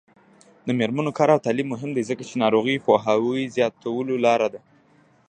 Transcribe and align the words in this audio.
د 0.67 0.69
میرمنو 0.79 1.11
کار 1.17 1.29
او 1.33 1.43
تعلیم 1.45 1.67
مهم 1.73 1.89
دی 1.95 2.03
ځکه 2.09 2.23
چې 2.29 2.41
ناروغیو 2.43 2.83
پوهاوي 2.85 3.43
زیاتولو 3.55 4.15
لاره 4.25 4.47
ده. 4.53 4.59